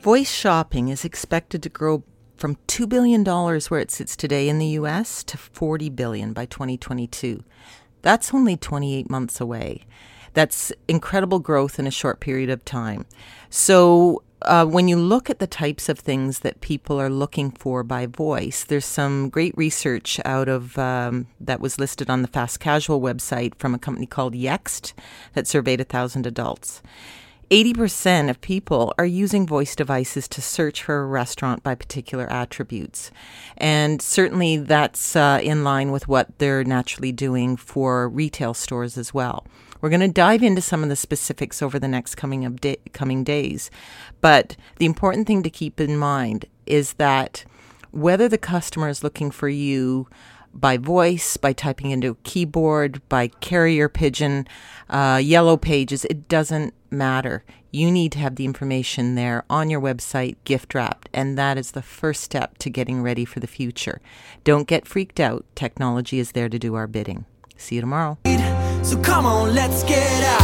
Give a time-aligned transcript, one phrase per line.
[0.00, 2.04] voice shopping is expected to grow
[2.36, 7.42] from $2 billion where it sits today in the US to 40 billion by 2022.
[8.02, 9.84] That's only 28 months away.
[10.34, 13.06] That's incredible growth in a short period of time.
[13.50, 17.82] So, uh, when you look at the types of things that people are looking for
[17.82, 22.60] by voice, there's some great research out of um, that was listed on the Fast
[22.60, 24.92] Casual website from a company called Yext
[25.32, 26.82] that surveyed a thousand adults.
[27.50, 33.10] 80% of people are using voice devices to search for a restaurant by particular attributes.
[33.56, 39.14] And certainly that's uh, in line with what they're naturally doing for retail stores as
[39.14, 39.46] well.
[39.80, 42.76] We're going to dive into some of the specifics over the next coming of day,
[42.92, 43.70] coming days.
[44.20, 47.44] But the important thing to keep in mind is that
[47.92, 50.08] whether the customer is looking for you
[50.52, 54.46] by voice, by typing into a keyboard, by carrier pigeon,
[54.90, 57.44] uh, yellow pages, it doesn't matter.
[57.70, 61.72] You need to have the information there on your website, gift wrapped, and that is
[61.72, 64.00] the first step to getting ready for the future.
[64.44, 65.44] Don't get freaked out.
[65.54, 67.24] Technology is there to do our bidding.
[67.56, 68.18] See you tomorrow.
[68.82, 70.37] So come on, let's get out.